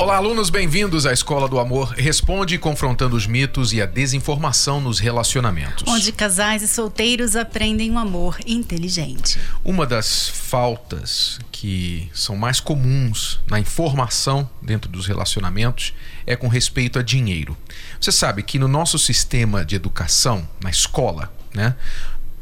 [0.00, 4.98] Olá, alunos, bem-vindos à Escola do Amor Responde, confrontando os mitos e a desinformação nos
[4.98, 5.84] relacionamentos.
[5.86, 9.38] Onde casais e solteiros aprendem um amor inteligente.
[9.62, 15.92] Uma das faltas que são mais comuns na informação dentro dos relacionamentos
[16.26, 17.54] é com respeito a dinheiro.
[18.00, 21.76] Você sabe que no nosso sistema de educação, na escola, né,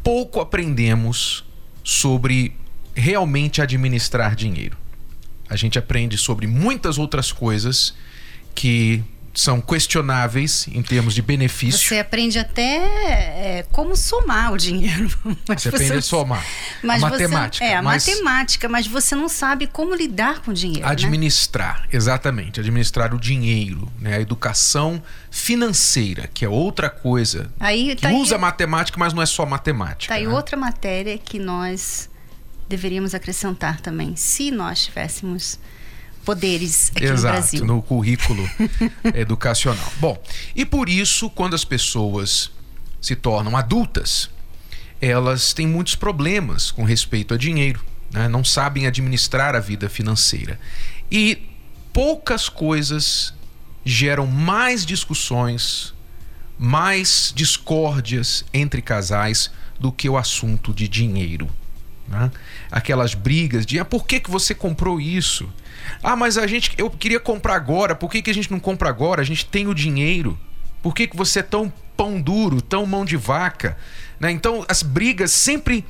[0.00, 1.44] pouco aprendemos
[1.82, 2.54] sobre
[2.94, 4.76] realmente administrar dinheiro
[5.48, 7.94] a gente aprende sobre muitas outras coisas
[8.54, 9.04] que
[9.38, 11.88] são questionáveis em termos de benefício.
[11.88, 15.08] Você aprende até é, como somar o dinheiro.
[15.46, 16.44] você aprende a somar.
[16.82, 17.64] Mas a matemática.
[17.64, 18.04] é, a mas...
[18.04, 20.84] matemática, mas você não sabe como lidar com o dinheiro.
[20.84, 20.90] Né?
[20.90, 21.88] Administrar, né?
[21.92, 22.58] exatamente.
[22.58, 24.16] Administrar o dinheiro, né?
[24.16, 27.48] A educação financeira, que é outra coisa.
[27.60, 28.40] Aí, que tá usa aí...
[28.40, 30.12] matemática, mas não é só matemática.
[30.12, 30.32] Tá aí né?
[30.32, 32.10] outra matéria que nós
[32.68, 35.58] deveríamos acrescentar também, se nós tivéssemos
[36.24, 37.64] poderes aqui Exato, no Brasil.
[37.64, 38.50] no currículo
[39.14, 39.92] educacional.
[39.98, 40.22] Bom,
[40.54, 42.50] e por isso, quando as pessoas
[43.00, 44.28] se tornam adultas,
[45.00, 48.28] elas têm muitos problemas com respeito a dinheiro, né?
[48.28, 50.60] não sabem administrar a vida financeira.
[51.10, 51.48] E
[51.92, 53.32] poucas coisas
[53.84, 55.94] geram mais discussões,
[56.58, 61.48] mais discórdias entre casais do que o assunto de dinheiro.
[62.08, 62.30] Né?
[62.70, 65.48] Aquelas brigas de ah, por que, que você comprou isso?
[66.02, 68.88] Ah, mas a gente eu queria comprar agora, por que, que a gente não compra
[68.88, 69.20] agora?
[69.20, 70.38] A gente tem o dinheiro.
[70.82, 73.76] Por que, que você é tão pão duro, tão mão de vaca?
[74.18, 74.30] Né?
[74.30, 75.84] Então as brigas sempre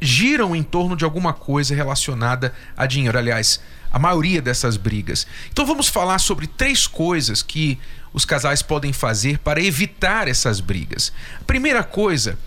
[0.00, 3.16] giram em torno de alguma coisa relacionada a dinheiro.
[3.16, 5.26] Aliás, a maioria dessas brigas.
[5.50, 7.78] Então vamos falar sobre três coisas que
[8.12, 11.12] os casais podem fazer para evitar essas brigas.
[11.40, 12.38] A primeira coisa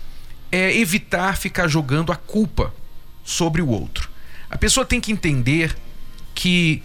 [0.52, 2.72] é evitar ficar jogando a culpa
[3.24, 4.10] sobre o outro.
[4.50, 5.76] A pessoa tem que entender
[6.34, 6.82] que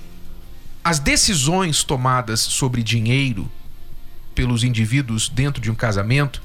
[0.84, 3.52] as decisões tomadas sobre dinheiro
[4.36, 6.42] pelos indivíduos dentro de um casamento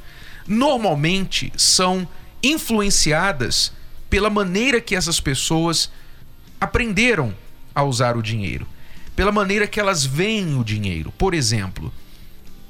[0.47, 2.09] normalmente são
[2.43, 3.73] influenciadas
[4.09, 5.91] pela maneira que essas pessoas
[6.61, 7.35] aprenderam
[7.75, 8.67] a usar o dinheiro,
[9.15, 11.13] pela maneira que elas veem o dinheiro.
[11.13, 11.93] Por exemplo,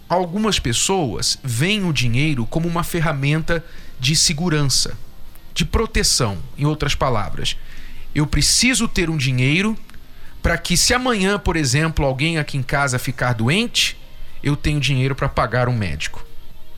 [0.09, 3.65] algumas pessoas veem o dinheiro como uma ferramenta
[3.99, 4.99] de segurança
[5.61, 7.55] de proteção, em outras palavras.
[8.15, 9.77] Eu preciso ter um dinheiro
[10.43, 13.95] para que, se amanhã, por exemplo, alguém aqui em casa ficar doente,
[14.43, 16.27] eu tenho dinheiro para pagar um médico,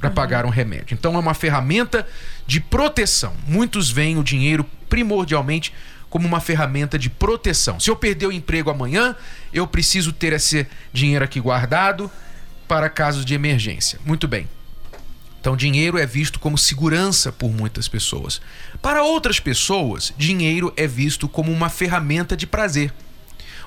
[0.00, 0.14] para uhum.
[0.16, 0.94] pagar um remédio.
[0.94, 2.04] Então é uma ferramenta
[2.44, 3.34] de proteção.
[3.46, 5.72] Muitos veem o dinheiro primordialmente
[6.10, 7.78] como uma ferramenta de proteção.
[7.78, 9.14] Se eu perder o emprego amanhã,
[9.52, 12.10] eu preciso ter esse dinheiro aqui guardado
[12.66, 14.00] para casos de emergência.
[14.04, 14.48] Muito bem.
[15.42, 18.40] Então, dinheiro é visto como segurança por muitas pessoas.
[18.80, 22.94] Para outras pessoas, dinheiro é visto como uma ferramenta de prazer.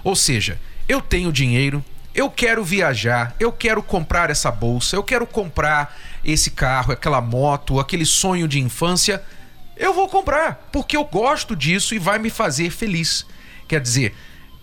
[0.02, 5.28] Ou seja, eu tenho dinheiro, eu quero viajar, eu quero comprar essa bolsa, eu quero
[5.28, 9.22] comprar esse carro, aquela moto, aquele sonho de infância.
[9.76, 13.26] Eu vou comprar, porque eu gosto disso e vai me fazer feliz.
[13.68, 14.16] Quer dizer,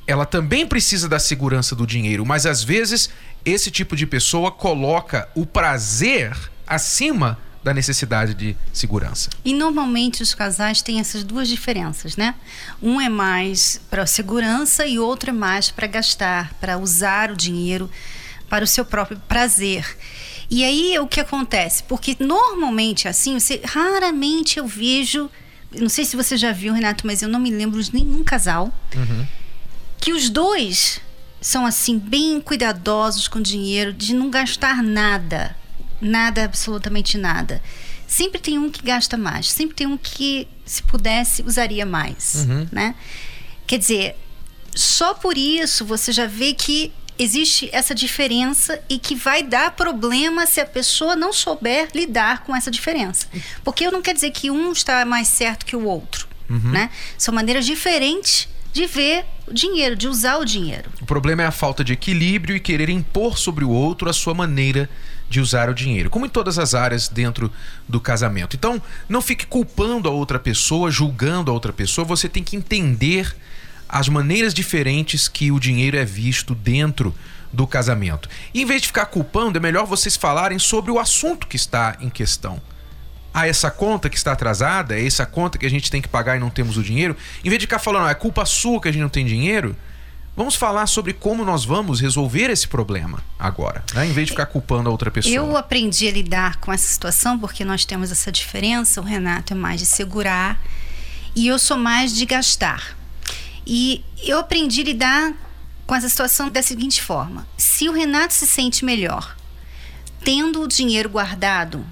[0.06, 3.10] ela também precisa da segurança do dinheiro, mas às vezes
[3.44, 9.30] esse tipo de pessoa coloca o prazer acima da necessidade de segurança.
[9.44, 12.34] E normalmente os casais têm essas duas diferenças, né?
[12.82, 17.88] Um é mais para segurança e outro é mais para gastar, para usar o dinheiro
[18.48, 19.96] para o seu próprio prazer.
[20.50, 21.84] E aí o que acontece?
[21.84, 25.30] Porque normalmente assim, você, raramente eu vejo,
[25.74, 28.72] não sei se você já viu, Renato, mas eu não me lembro de nenhum casal
[28.94, 29.26] uhum.
[30.00, 31.00] que os dois
[31.40, 35.56] são assim bem cuidadosos com o dinheiro, de não gastar nada
[36.02, 37.62] nada, absolutamente nada.
[38.06, 42.68] Sempre tem um que gasta mais, sempre tem um que, se pudesse, usaria mais, uhum.
[42.70, 42.94] né?
[43.66, 44.16] Quer dizer,
[44.74, 50.46] só por isso você já vê que existe essa diferença e que vai dar problema
[50.46, 53.26] se a pessoa não souber lidar com essa diferença.
[53.62, 56.70] Porque eu não quer dizer que um está mais certo que o outro, uhum.
[56.70, 56.90] né?
[57.16, 60.90] São maneiras diferentes de ver o dinheiro, de usar o dinheiro.
[61.00, 64.34] O problema é a falta de equilíbrio e querer impor sobre o outro a sua
[64.34, 67.52] maneira de usar o dinheiro, como em todas as áreas dentro
[67.88, 68.56] do casamento.
[68.56, 73.34] Então, não fique culpando a outra pessoa, julgando a outra pessoa, você tem que entender
[73.88, 77.14] as maneiras diferentes que o dinheiro é visto dentro
[77.52, 78.28] do casamento.
[78.54, 81.96] E em vez de ficar culpando, é melhor vocês falarem sobre o assunto que está
[82.00, 82.60] em questão.
[83.34, 86.36] Ah, essa conta que está atrasada, é essa conta que a gente tem que pagar
[86.36, 87.16] e não temos o dinheiro.
[87.44, 89.76] Em vez de ficar falando, ah, é culpa sua que a gente não tem dinheiro,
[90.34, 94.06] Vamos falar sobre como nós vamos resolver esse problema agora, né?
[94.06, 95.34] em vez de ficar culpando a outra pessoa.
[95.34, 99.00] Eu aprendi a lidar com essa situação porque nós temos essa diferença.
[99.00, 100.58] O Renato é mais de segurar
[101.36, 102.96] e eu sou mais de gastar.
[103.66, 105.34] E eu aprendi a lidar
[105.86, 109.36] com essa situação da seguinte forma: se o Renato se sente melhor
[110.24, 111.84] tendo o dinheiro guardado,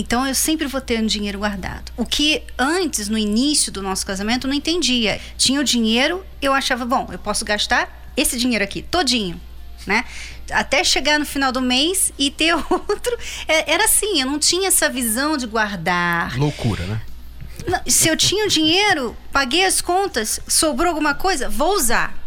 [0.00, 1.92] então eu sempre vou ter um dinheiro guardado.
[1.96, 5.20] O que antes, no início do nosso casamento, eu não entendia.
[5.36, 9.40] Tinha o dinheiro, eu achava, bom, eu posso gastar esse dinheiro aqui, todinho.
[9.86, 10.04] Né?
[10.50, 13.18] Até chegar no final do mês e ter outro.
[13.46, 16.38] É, era assim, eu não tinha essa visão de guardar.
[16.38, 17.00] Loucura, né?
[17.86, 22.18] se eu tinha o dinheiro, paguei as contas, sobrou alguma coisa, vou usar.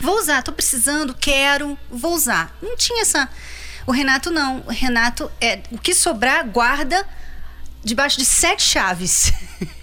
[0.00, 2.54] Vou usar, tô precisando, quero, vou usar.
[2.60, 3.28] Não tinha essa
[3.86, 4.62] o Renato não.
[4.66, 7.06] O Renato é o que sobrar guarda
[7.84, 9.32] debaixo de sete chaves.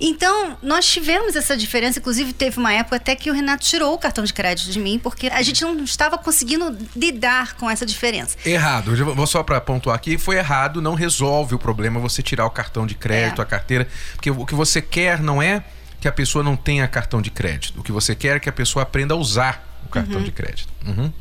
[0.00, 1.98] Então, nós tivemos essa diferença.
[1.98, 4.98] Inclusive, teve uma época até que o Renato tirou o cartão de crédito de mim,
[4.98, 8.36] porque a gente não estava conseguindo lidar com essa diferença.
[8.44, 8.94] Errado.
[9.14, 12.86] Vou só para pontuar aqui: foi errado, não resolve o problema você tirar o cartão
[12.86, 13.44] de crédito, é.
[13.44, 13.88] a carteira.
[14.14, 15.62] Porque o que você quer não é
[16.00, 17.80] que a pessoa não tenha cartão de crédito.
[17.80, 20.24] O que você quer é que a pessoa aprenda a usar o cartão uhum.
[20.24, 20.72] de crédito.
[20.86, 21.12] Uhum.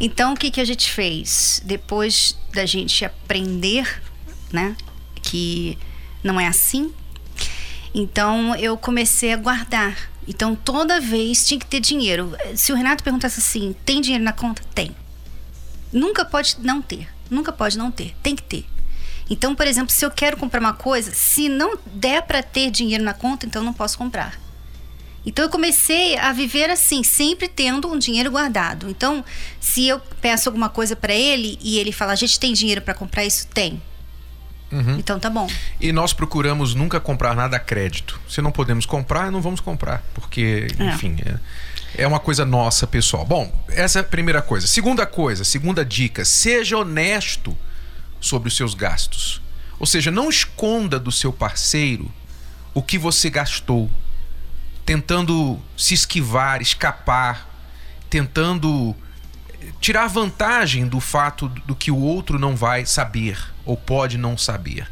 [0.00, 1.62] Então, o que, que a gente fez?
[1.64, 4.02] Depois da gente aprender,
[4.52, 4.76] né,
[5.22, 5.78] que
[6.22, 6.92] não é assim,
[7.94, 10.10] então eu comecei a guardar.
[10.26, 12.36] Então, toda vez tinha que ter dinheiro.
[12.54, 14.62] Se o Renato perguntasse assim: tem dinheiro na conta?
[14.74, 14.94] Tem.
[15.92, 17.08] Nunca pode não ter.
[17.28, 18.14] Nunca pode não ter.
[18.22, 18.66] Tem que ter.
[19.28, 23.04] Então, por exemplo, se eu quero comprar uma coisa, se não der para ter dinheiro
[23.04, 24.38] na conta, então não posso comprar.
[25.24, 28.88] Então eu comecei a viver assim, sempre tendo um dinheiro guardado.
[28.88, 29.24] Então,
[29.60, 32.94] se eu peço alguma coisa para ele e ele fala: "A gente tem dinheiro para
[32.94, 33.80] comprar isso?" Tem.
[34.72, 34.98] Uhum.
[34.98, 35.48] Então tá bom.
[35.80, 38.20] E nós procuramos nunca comprar nada a crédito.
[38.28, 40.84] Se não podemos comprar, não vamos comprar, porque, é.
[40.84, 43.24] enfim, é, é uma coisa nossa, pessoal.
[43.24, 44.66] Bom, essa é a primeira coisa.
[44.66, 47.56] Segunda coisa, segunda dica: seja honesto
[48.20, 49.42] sobre os seus gastos.
[49.78, 52.10] Ou seja, não esconda do seu parceiro
[52.72, 53.90] o que você gastou
[54.84, 57.48] tentando se esquivar, escapar,
[58.08, 58.94] tentando
[59.80, 64.90] tirar vantagem do fato do que o outro não vai saber ou pode não saber.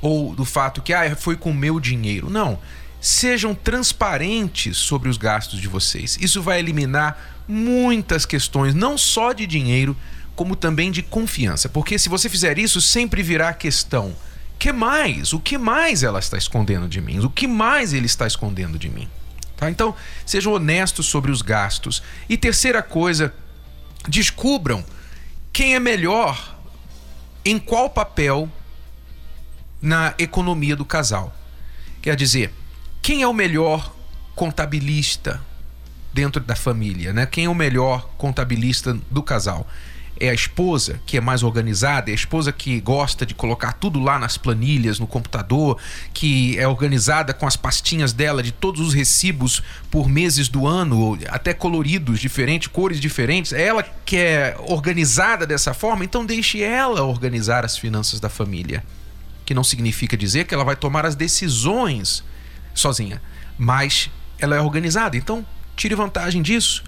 [0.00, 2.30] Ou do fato que ah, foi com meu dinheiro.
[2.30, 2.58] Não.
[3.00, 6.18] Sejam transparentes sobre os gastos de vocês.
[6.20, 9.96] Isso vai eliminar muitas questões, não só de dinheiro,
[10.34, 11.68] como também de confiança.
[11.68, 14.14] Porque se você fizer isso, sempre virá a questão:
[14.60, 15.32] que mais?
[15.32, 17.18] O que mais ela está escondendo de mim?
[17.20, 19.08] O que mais ele está escondendo de mim?
[19.56, 19.70] Tá?
[19.70, 19.96] Então,
[20.26, 22.02] sejam honestos sobre os gastos.
[22.28, 23.32] E terceira coisa,
[24.06, 24.84] descubram
[25.50, 26.58] quem é melhor
[27.42, 28.50] em qual papel
[29.80, 31.34] na economia do casal.
[32.02, 32.52] Quer dizer,
[33.00, 33.94] quem é o melhor
[34.34, 35.40] contabilista
[36.12, 37.24] dentro da família, né?
[37.24, 39.66] Quem é o melhor contabilista do casal?
[40.20, 43.98] É a esposa que é mais organizada, é a esposa que gosta de colocar tudo
[43.98, 45.80] lá nas planilhas, no computador,
[46.12, 51.18] que é organizada com as pastinhas dela de todos os recibos por meses do ano,
[51.28, 53.54] até coloridos diferentes, cores diferentes.
[53.54, 58.84] É ela que é organizada dessa forma, então deixe ela organizar as finanças da família.
[59.46, 62.22] Que não significa dizer que ela vai tomar as decisões
[62.74, 63.22] sozinha,
[63.56, 65.16] mas ela é organizada.
[65.16, 65.44] Então,
[65.74, 66.84] tire vantagem disso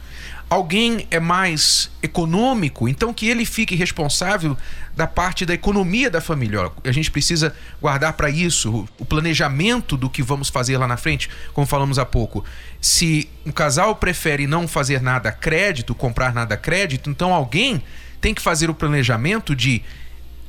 [0.53, 4.55] alguém é mais econômico, então que ele fique responsável
[4.95, 6.71] da parte da economia da família.
[6.85, 11.31] A gente precisa guardar para isso o planejamento do que vamos fazer lá na frente,
[11.55, 12.45] como falamos há pouco.
[12.83, 17.83] Se um casal prefere não fazer nada a crédito, comprar nada a crédito, então alguém
[18.21, 19.83] tem que fazer o planejamento de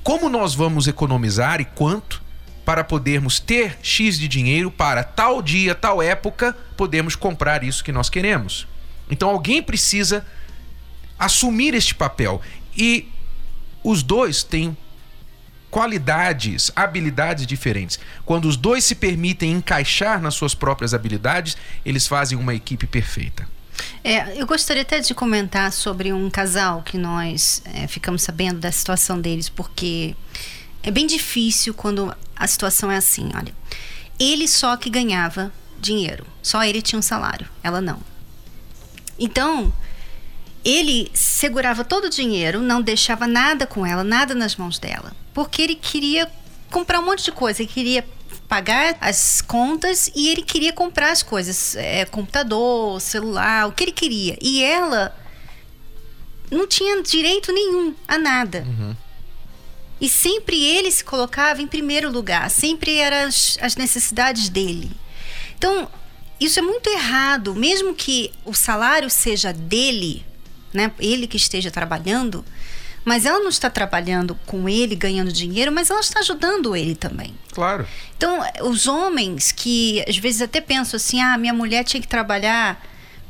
[0.04, 2.22] como nós vamos economizar e quanto
[2.66, 7.92] para podermos ter X de dinheiro para tal dia, tal época, podemos comprar isso que
[7.94, 8.68] nós queremos.
[9.10, 10.26] Então alguém precisa
[11.18, 12.42] assumir este papel.
[12.76, 13.08] E
[13.84, 14.76] os dois têm
[15.70, 18.00] qualidades, habilidades diferentes.
[18.26, 23.48] Quando os dois se permitem encaixar nas suas próprias habilidades, eles fazem uma equipe perfeita.
[24.04, 28.72] É, eu gostaria até de comentar sobre um casal que nós é, ficamos sabendo da
[28.72, 30.16] situação deles, porque
[30.84, 33.32] é bem difícil quando a situação é assim.
[33.34, 33.54] Olha,
[34.20, 38.00] ele só que ganhava dinheiro, só ele tinha um salário, ela não.
[39.24, 39.72] Então,
[40.66, 45.62] ele segurava todo o dinheiro, não deixava nada com ela, nada nas mãos dela, porque
[45.62, 46.30] ele queria
[46.70, 48.06] comprar um monte de coisa, ele queria
[48.50, 53.94] pagar as contas e ele queria comprar as coisas, é, computador, celular, o que ele
[53.94, 54.38] queria.
[54.42, 55.16] E ela
[56.52, 58.66] não tinha direito nenhum a nada.
[58.68, 58.94] Uhum.
[60.02, 64.92] E sempre ele se colocava em primeiro lugar, sempre eram as, as necessidades dele.
[65.58, 65.90] Então,
[66.44, 70.26] isso é muito errado, mesmo que o salário seja dele,
[70.74, 70.92] né?
[71.00, 72.44] Ele que esteja trabalhando,
[73.06, 77.34] mas ela não está trabalhando com ele, ganhando dinheiro, mas ela está ajudando ele também.
[77.52, 77.86] Claro.
[78.18, 82.82] Então, os homens que às vezes até pensam assim: ah, minha mulher tinha que trabalhar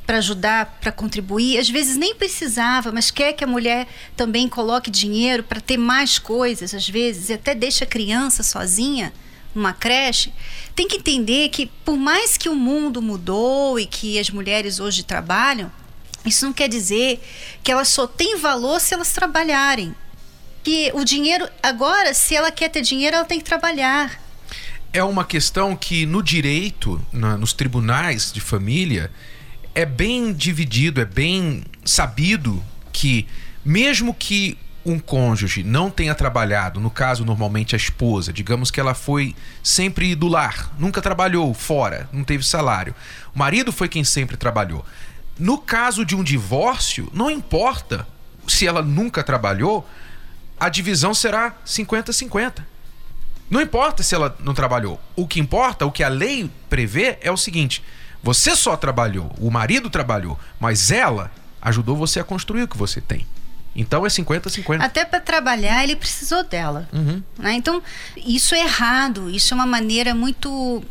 [0.05, 4.91] para ajudar, para contribuir, às vezes nem precisava, mas quer que a mulher também coloque
[4.91, 9.13] dinheiro para ter mais coisas, às vezes, e até deixa a criança sozinha
[9.53, 10.33] numa creche,
[10.75, 15.03] tem que entender que por mais que o mundo mudou e que as mulheres hoje
[15.03, 15.72] trabalham,
[16.25, 17.22] isso não quer dizer
[17.63, 19.93] que elas só têm valor se elas trabalharem.
[20.63, 24.19] Que o dinheiro, agora, se ela quer ter dinheiro, ela tem que trabalhar.
[24.93, 29.12] É uma questão que no direito, na, nos tribunais de família,
[29.75, 33.27] é bem dividido, é bem sabido que,
[33.65, 38.94] mesmo que um cônjuge não tenha trabalhado, no caso normalmente a esposa, digamos que ela
[38.94, 42.94] foi sempre do lar, nunca trabalhou fora, não teve salário.
[43.34, 44.86] O marido foi quem sempre trabalhou.
[45.40, 48.08] No caso de um divórcio, não importa
[48.48, 49.88] se ela nunca trabalhou,
[50.60, 52.63] a divisão será 50-50.
[53.50, 55.00] Não importa se ela não trabalhou.
[55.16, 57.84] O que importa, o que a lei prevê é o seguinte:
[58.22, 63.00] você só trabalhou, o marido trabalhou, mas ela ajudou você a construir o que você
[63.02, 63.25] tem.
[63.75, 64.82] Então é 50-50.
[64.82, 66.88] Até para trabalhar, ele precisou dela.
[66.94, 67.24] Uhum.
[67.38, 67.53] Né?
[67.53, 67.82] Então,
[68.15, 69.30] isso é errado.
[69.30, 70.84] Isso é uma maneira muito.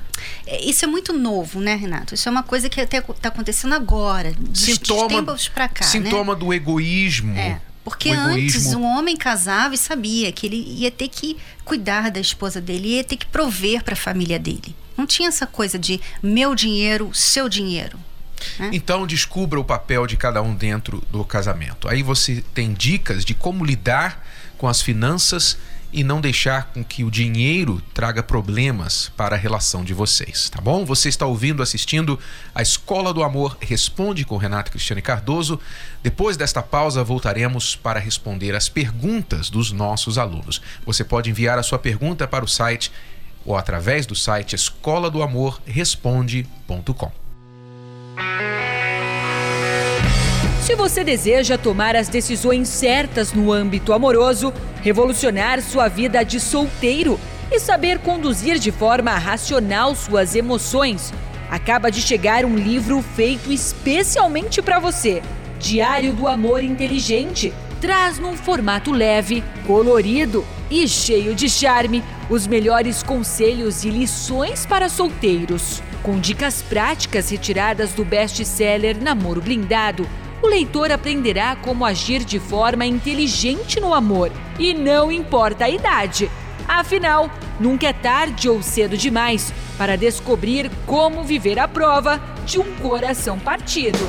[0.47, 2.15] É, isso é muito novo, né, Renato?
[2.15, 5.85] Isso é uma coisa que até está acontecendo agora, de sintoma, tempos para cá.
[5.85, 6.41] Sintoma né?
[6.41, 7.37] do egoísmo.
[7.37, 7.61] É.
[7.85, 12.61] Porque antes um homem casava e sabia que ele ia ter que cuidar da esposa
[12.61, 14.75] dele, ia ter que prover para a família dele.
[14.97, 17.99] Não tinha essa coisa de meu dinheiro, seu dinheiro.
[18.59, 18.71] Né?
[18.73, 21.89] Então descubra o papel de cada um dentro do casamento.
[21.89, 24.25] Aí você tem dicas de como lidar
[24.59, 25.59] com as finanças
[25.93, 30.61] e não deixar com que o dinheiro traga problemas para a relação de vocês, tá
[30.61, 30.87] bom?
[30.87, 32.19] Você está ouvindo, assistindo
[32.55, 35.61] a Escola do Amor Responde com Renato Cristiane Cardoso.
[36.03, 40.63] Depois desta pausa, voltaremos para responder as perguntas dos nossos alunos.
[40.87, 42.91] Você pode enviar a sua pergunta para o site
[43.45, 47.22] ou através do site escola do amor responde.com.
[50.63, 57.19] Se você deseja tomar as decisões certas no âmbito amoroso, revolucionar sua vida de solteiro
[57.51, 61.13] e saber conduzir de forma racional suas emoções,
[61.51, 65.23] acaba de chegar um livro feito especialmente para você.
[65.59, 73.03] Diário do Amor Inteligente traz num formato leve, colorido e cheio de charme os melhores
[73.03, 75.83] conselhos e lições para solteiros.
[76.03, 80.05] Com dicas práticas retiradas do best-seller Namoro Blindado,
[80.43, 86.29] o leitor aprenderá como agir de forma inteligente no amor e não importa a idade.
[86.67, 87.31] Afinal,
[87.61, 93.39] nunca é tarde ou cedo demais para descobrir como viver a prova de um coração
[93.39, 94.01] partido.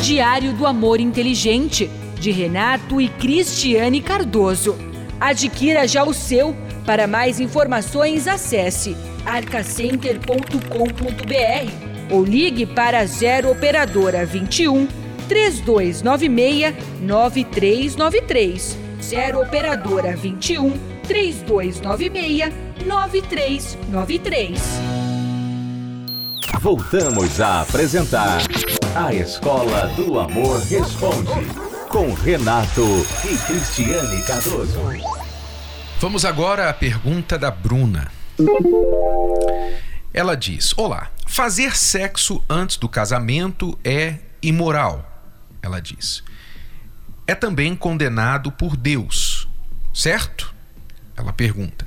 [0.00, 4.74] Diário do Amor Inteligente, de Renato e Cristiane Cardoso.
[5.20, 6.56] Adquira já o seu.
[6.86, 14.86] Para mais informações, acesse arcacenter.com.br ou ligue para 0 operadora 21
[15.28, 18.78] 3296 9393.
[19.00, 20.72] 0 operadora 21
[21.06, 22.52] 3296
[22.86, 24.62] 9393.
[26.60, 28.40] Voltamos a apresentar
[28.94, 32.84] A Escola do Amor Responde com Renato
[33.24, 34.78] e Cristiane Cardoso.
[36.00, 38.10] Vamos agora à pergunta da Bruna.
[40.18, 45.08] Ela diz: Olá, fazer sexo antes do casamento é imoral
[45.62, 46.24] ela diz.
[47.24, 49.46] É também condenado por Deus,
[49.94, 50.52] certo?
[51.16, 51.86] Ela pergunta.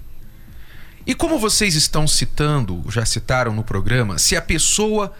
[1.05, 5.13] E como vocês estão citando, já citaram no programa, se a pessoa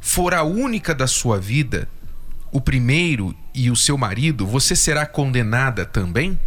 [0.00, 1.86] for a única da sua vida,
[2.50, 6.40] o primeiro e o seu marido, você será condenada também?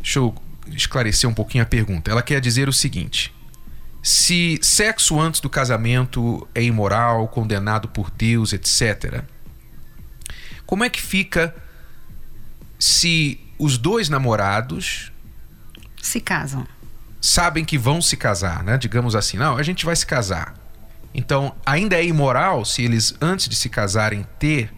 [0.00, 0.34] Deixa eu
[0.66, 2.10] esclarecer um pouquinho a pergunta.
[2.10, 3.32] Ela quer dizer o seguinte:
[4.06, 9.24] se sexo antes do casamento é imoral, condenado por Deus, etc.,
[10.64, 11.52] como é que fica
[12.78, 15.10] se os dois namorados
[16.00, 16.68] se casam?
[17.20, 18.78] Sabem que vão se casar, né?
[18.78, 20.54] Digamos assim, não, a gente vai se casar.
[21.12, 24.72] Então, ainda é imoral se eles antes de se casarem ter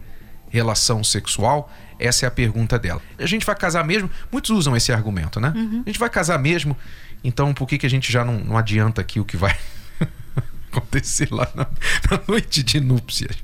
[0.49, 1.71] relação sexual?
[1.99, 3.01] Essa é a pergunta dela.
[3.19, 4.09] A gente vai casar mesmo?
[4.31, 5.53] Muitos usam esse argumento, né?
[5.55, 5.83] Uhum.
[5.85, 6.75] A gente vai casar mesmo,
[7.23, 9.57] então por que, que a gente já não, não adianta aqui o que vai
[10.71, 11.67] acontecer lá na,
[12.09, 13.35] na, noite de núpcias.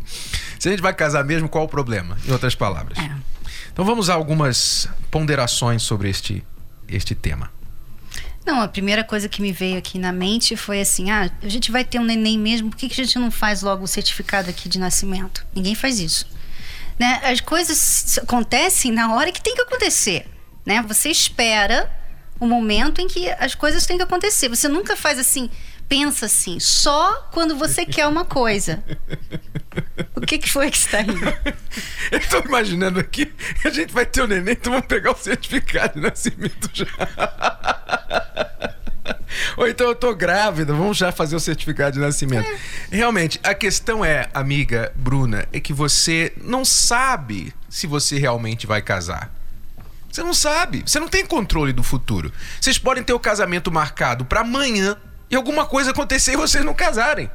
[0.60, 2.18] Se a gente vai casar mesmo, qual o problema?
[2.28, 2.98] Em outras palavras.
[2.98, 3.12] É.
[3.72, 6.44] Então vamos a algumas ponderações sobre este,
[6.88, 7.52] este tema.
[8.46, 11.72] Não, a primeira coisa que me veio aqui na mente foi assim: ah, a gente
[11.72, 14.50] vai ter um neném mesmo, por que, que a gente não faz logo o certificado
[14.50, 15.46] aqui de nascimento?
[15.54, 16.28] Ninguém faz isso.
[16.98, 17.20] Né?
[17.24, 20.28] As coisas acontecem na hora que tem que acontecer.
[20.66, 20.82] Né?
[20.84, 21.92] Você espera
[22.40, 24.50] o momento em que as coisas têm que acontecer.
[24.50, 25.50] Você nunca faz assim,
[25.88, 28.84] pensa assim, só quando você quer uma coisa.
[30.16, 31.34] O que, que foi que está rindo?
[32.12, 33.32] Eu estou imaginando aqui,
[33.64, 36.86] a gente vai ter o um neném, então vamos pegar o certificado de nascimento já.
[39.58, 42.50] Ou então eu tô grávida, vamos já fazer o certificado de nascimento.
[42.50, 42.58] É.
[42.96, 48.82] Realmente, a questão é, amiga Bruna, é que você não sabe se você realmente vai
[48.82, 49.35] casar.
[50.16, 52.32] Você não sabe, você não tem controle do futuro.
[52.62, 54.96] Vocês podem ter o casamento marcado para amanhã
[55.30, 57.30] e alguma coisa acontecer e vocês não casarem.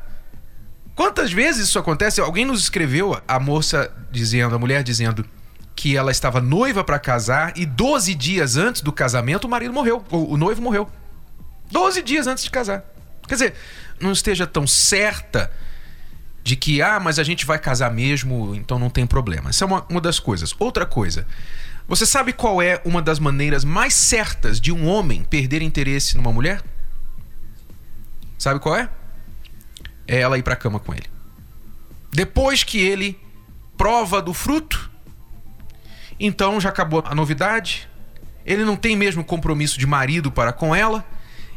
[0.95, 2.23] Quantas vezes isso acontece?
[2.23, 5.27] Alguém nos escreveu, a moça dizendo, a mulher dizendo
[5.77, 10.03] que ela estava noiva para casar e 12 dias antes do casamento o marido morreu,
[10.11, 10.91] o, o noivo morreu.
[11.71, 12.83] 12 dias antes de casar.
[13.29, 13.55] Quer dizer,
[14.01, 15.53] não esteja tão certa
[16.43, 19.51] de que, ah, mas a gente vai casar mesmo, então não tem problema.
[19.51, 20.55] Isso é uma, uma das coisas.
[20.59, 21.27] Outra coisa,
[21.91, 26.33] você sabe qual é uma das maneiras mais certas de um homem perder interesse numa
[26.33, 26.63] mulher?
[28.39, 28.89] Sabe qual é?
[30.09, 31.07] É ela ir pra cama com ele.
[32.11, 33.21] Depois que ele
[33.77, 34.91] prova do fruto,
[36.19, 37.87] então já acabou a novidade.
[38.47, 41.05] Ele não tem mesmo compromisso de marido para com ela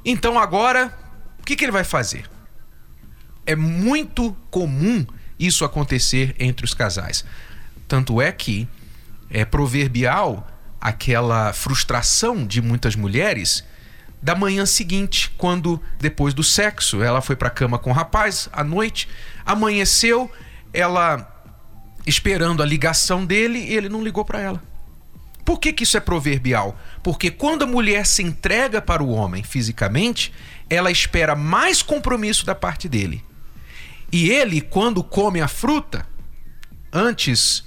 [0.05, 0.93] então agora,
[1.39, 2.29] o que, que ele vai fazer?
[3.45, 5.05] É muito comum
[5.39, 7.23] isso acontecer entre os casais.
[7.87, 8.67] Tanto é que
[9.33, 10.47] é proverbial
[10.79, 13.65] aquela frustração de muitas mulheres
[14.21, 18.47] da manhã seguinte, quando depois do sexo ela foi para a cama com o rapaz
[18.53, 19.09] à noite,
[19.45, 20.31] amanheceu,
[20.71, 21.29] ela
[22.05, 24.63] esperando a ligação dele e ele não ligou para ela.
[25.43, 26.79] Por que, que isso é proverbial?
[27.01, 30.31] Porque quando a mulher se entrega para o homem fisicamente,
[30.69, 33.23] ela espera mais compromisso da parte dele.
[34.09, 36.07] E ele, quando come a fruta,
[36.93, 37.65] antes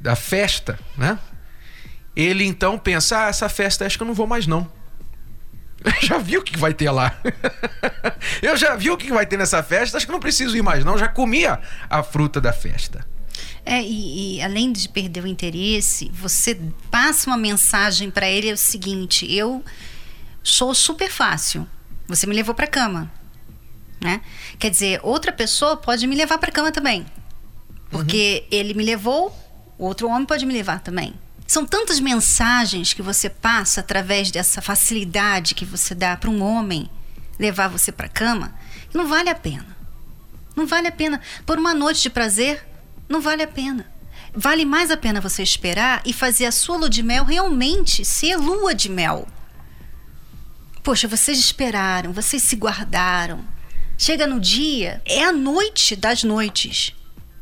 [0.00, 1.18] da festa, né?
[2.14, 4.70] Ele então pensa: ah, essa festa acho que eu não vou mais não.
[6.02, 7.16] já vi o que vai ter lá.
[8.42, 10.84] eu já vi o que vai ter nessa festa, acho que não preciso ir mais
[10.84, 13.06] não, já comia a fruta da festa.
[13.64, 16.58] É, e, e, além de perder o interesse, você
[16.90, 19.64] passa uma mensagem para ele é o seguinte: eu
[20.42, 21.68] sou super fácil.
[22.06, 23.12] Você me levou para cama,
[24.00, 24.22] né?
[24.58, 27.04] Quer dizer, outra pessoa pode me levar para cama também,
[27.90, 28.58] porque uhum.
[28.58, 29.36] ele me levou,
[29.78, 31.14] outro homem pode me levar também.
[31.46, 36.90] São tantas mensagens que você passa através dessa facilidade que você dá para um homem
[37.38, 38.54] levar você para cama,
[38.90, 39.76] que não vale a pena.
[40.54, 42.66] Não vale a pena por uma noite de prazer
[43.08, 43.86] não vale a pena.
[44.34, 48.36] Vale mais a pena você esperar e fazer a sua lua de mel realmente ser
[48.36, 49.26] lua de mel.
[50.82, 53.44] Poxa, vocês esperaram, vocês se guardaram.
[53.96, 56.94] Chega no dia, é a noite das noites.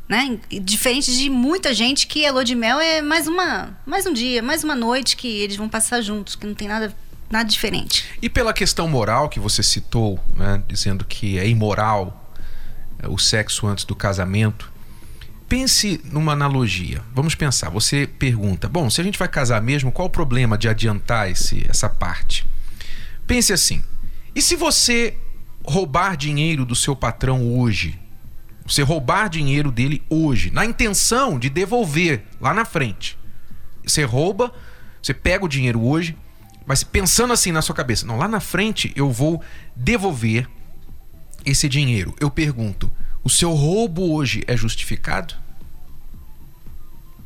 [0.07, 0.39] Né?
[0.61, 4.41] Diferente de muita gente que a lua de mel é mais uma, mais um dia,
[4.41, 6.95] mais uma noite que eles vão passar juntos, que não tem nada
[7.29, 8.05] nada diferente.
[8.21, 12.33] E pela questão moral que você citou, né, dizendo que é imoral
[12.99, 14.71] é, o sexo antes do casamento,
[15.47, 17.01] Pense numa analogia.
[17.13, 17.69] Vamos pensar.
[17.69, 21.65] Você pergunta: bom, se a gente vai casar mesmo, qual o problema de adiantar esse,
[21.69, 22.45] essa parte?
[23.25, 23.81] Pense assim:
[24.35, 25.17] e se você
[25.63, 27.97] roubar dinheiro do seu patrão hoje?
[28.67, 33.17] Você roubar dinheiro dele hoje, na intenção de devolver lá na frente.
[33.85, 34.53] Você rouba,
[35.01, 36.17] você pega o dinheiro hoje,
[36.65, 39.41] mas pensando assim na sua cabeça: não, lá na frente eu vou
[39.73, 40.49] devolver
[41.45, 42.13] esse dinheiro.
[42.19, 42.91] Eu pergunto:
[43.23, 45.33] o seu roubo hoje é justificado?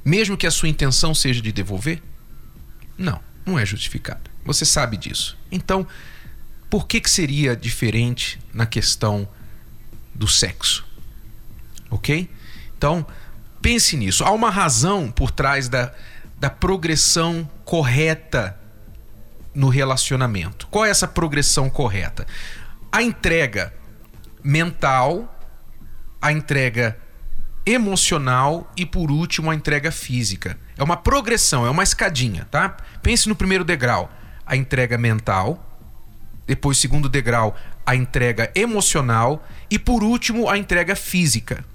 [0.05, 2.03] Mesmo que a sua intenção seja de devolver?
[2.95, 4.29] Não, não é justificado.
[4.45, 5.37] Você sabe disso.
[5.51, 5.87] Então,
[6.69, 9.27] por que, que seria diferente na questão
[10.13, 10.90] do sexo?
[11.91, 12.27] Ok?
[12.75, 13.05] Então,
[13.61, 14.23] pense nisso.
[14.23, 15.91] Há uma razão por trás da,
[16.39, 18.57] da progressão correta
[19.53, 20.67] no relacionamento.
[20.71, 22.25] Qual é essa progressão correta?
[22.91, 23.71] A entrega
[24.43, 25.37] mental
[26.21, 26.97] a entrega
[27.65, 30.57] emocional e por último a entrega física.
[30.77, 32.77] É uma progressão, é uma escadinha, tá?
[33.01, 34.11] Pense no primeiro degrau,
[34.45, 35.67] a entrega mental,
[36.45, 41.65] depois segundo degrau, a entrega emocional e por último a entrega física.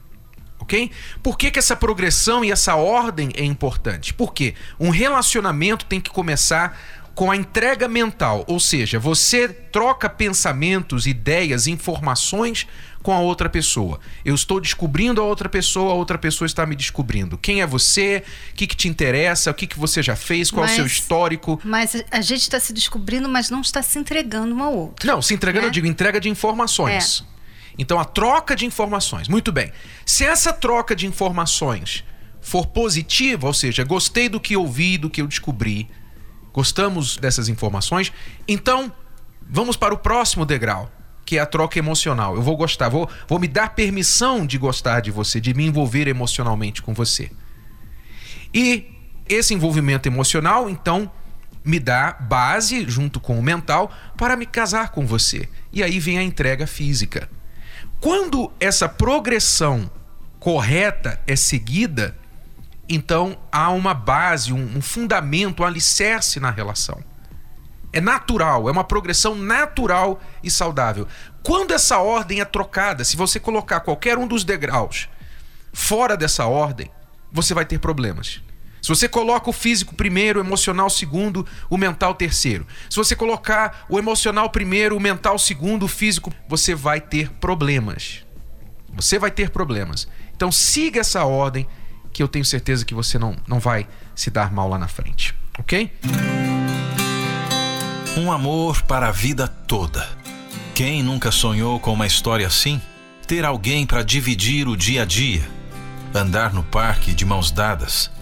[0.66, 0.90] OK?
[1.22, 4.12] Por que, que essa progressão e essa ordem é importante?
[4.12, 6.76] Porque um relacionamento tem que começar
[7.14, 12.66] com a entrega mental, ou seja, você troca pensamentos, ideias, informações
[13.02, 14.00] com a outra pessoa.
[14.22, 17.38] Eu estou descobrindo a outra pessoa, a outra pessoa está me descobrindo.
[17.38, 18.22] Quem é você?
[18.50, 19.50] O que, que te interessa?
[19.50, 20.50] O que, que você já fez?
[20.50, 21.58] Qual mas, é o seu histórico?
[21.64, 25.06] Mas a gente está se descobrindo, mas não está se entregando um ao outro.
[25.06, 25.68] Não, se entregando, né?
[25.68, 27.24] eu digo, entrega de informações.
[27.32, 27.35] É.
[27.78, 29.28] Então, a troca de informações.
[29.28, 29.72] Muito bem.
[30.04, 32.04] Se essa troca de informações
[32.40, 35.88] for positiva, ou seja, gostei do que ouvi, do que eu descobri,
[36.52, 38.12] gostamos dessas informações,
[38.46, 38.90] então
[39.48, 40.90] vamos para o próximo degrau,
[41.24, 42.34] que é a troca emocional.
[42.34, 46.08] Eu vou gostar, vou, vou me dar permissão de gostar de você, de me envolver
[46.08, 47.30] emocionalmente com você.
[48.54, 48.90] E
[49.28, 51.10] esse envolvimento emocional, então,
[51.64, 55.48] me dá base, junto com o mental, para me casar com você.
[55.72, 57.28] E aí vem a entrega física.
[58.00, 59.90] Quando essa progressão
[60.38, 62.16] correta é seguida,
[62.88, 67.02] então há uma base, um, fundamento, um alicerce na relação.
[67.92, 71.08] É natural, é uma progressão natural e saudável.
[71.42, 75.08] Quando essa ordem é trocada, se você colocar qualquer um dos degraus
[75.72, 76.90] fora dessa ordem,
[77.32, 78.42] você vai ter problemas.
[78.86, 82.64] Se você coloca o físico primeiro, o emocional segundo, o mental terceiro.
[82.88, 88.24] Se você colocar o emocional primeiro, o mental segundo, o físico, você vai ter problemas.
[88.94, 90.06] Você vai ter problemas.
[90.36, 91.66] Então siga essa ordem
[92.12, 95.34] que eu tenho certeza que você não, não vai se dar mal lá na frente,
[95.58, 95.92] ok?
[98.16, 100.08] Um amor para a vida toda.
[100.76, 102.80] Quem nunca sonhou com uma história assim?
[103.26, 105.42] Ter alguém para dividir o dia a dia,
[106.14, 108.14] andar no parque de mãos dadas,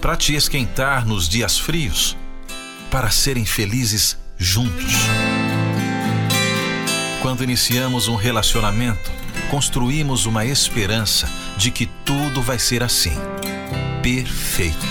[0.00, 2.16] para te esquentar nos dias frios,
[2.90, 4.94] para serem felizes juntos.
[7.20, 9.10] Quando iniciamos um relacionamento,
[9.50, 13.12] construímos uma esperança de que tudo vai ser assim.
[14.02, 14.86] Perfeito.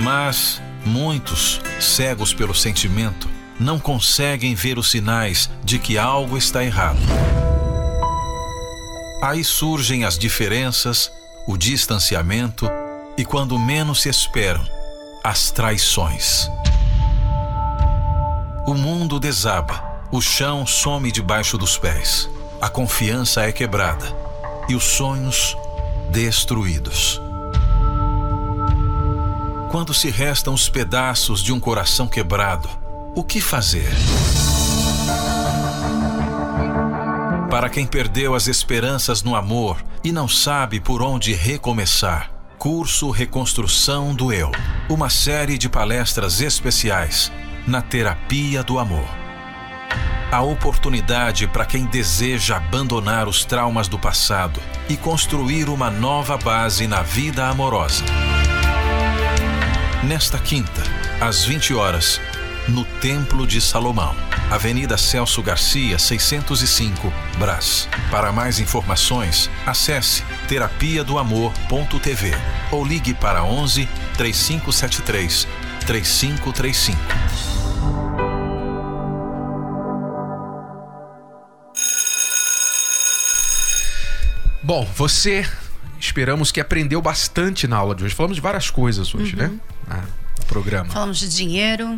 [0.00, 7.00] Mas muitos, cegos pelo sentimento, não conseguem ver os sinais de que algo está errado.
[9.22, 11.12] Aí surgem as diferenças,
[11.46, 12.66] o distanciamento
[13.20, 14.66] e, quando menos se esperam,
[15.22, 16.50] as traições.
[18.66, 22.30] O mundo desaba, o chão some debaixo dos pés,
[22.62, 24.06] a confiança é quebrada
[24.70, 25.54] e os sonhos
[26.10, 27.20] destruídos.
[29.70, 32.70] Quando se restam os pedaços de um coração quebrado,
[33.14, 33.92] o que fazer?
[37.50, 44.14] Para quem perdeu as esperanças no amor e não sabe por onde recomeçar, Curso Reconstrução
[44.14, 44.52] do Eu.
[44.86, 47.32] Uma série de palestras especiais
[47.66, 49.08] na terapia do amor
[50.30, 56.86] a oportunidade para quem deseja abandonar os traumas do passado e construir uma nova base
[56.86, 58.04] na vida amorosa.
[60.04, 60.82] Nesta quinta,
[61.20, 62.20] às 20 horas,
[62.68, 64.14] no Templo de Salomão,
[64.50, 67.88] Avenida Celso Garcia, 605, Brás.
[68.10, 72.32] Para mais informações, acesse terapia do amor.tv
[72.72, 75.46] ou ligue para 11 3573
[75.86, 76.98] 3535.
[84.64, 85.48] Bom, você
[86.00, 88.16] esperamos que aprendeu bastante na aula de hoje.
[88.16, 89.44] Falamos de várias coisas hoje, né?
[89.44, 89.52] uhum.
[89.52, 89.60] né?
[89.88, 90.19] Ah,
[90.50, 90.90] programa.
[90.90, 91.96] Falamos de dinheiro.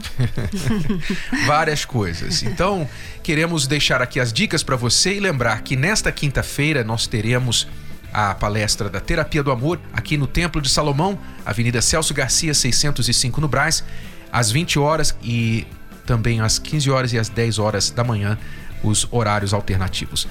[1.47, 2.43] várias coisas.
[2.43, 2.87] Então,
[3.23, 7.67] queremos deixar aqui as dicas para você e lembrar que nesta quinta-feira nós teremos
[8.13, 13.41] a palestra da Terapia do Amor aqui no Templo de Salomão, Avenida Celso Garcia, 605
[13.41, 13.83] no Brás,
[14.31, 15.67] às 20 horas e
[16.05, 18.39] também às 15 horas e às 10 horas da manhã,
[18.83, 20.29] os horários alternativos.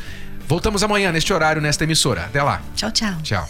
[0.47, 2.25] Voltamos amanhã neste horário, nesta emissora.
[2.25, 2.61] Até lá.
[2.75, 3.15] Tchau, tchau.
[3.23, 3.49] Tchau.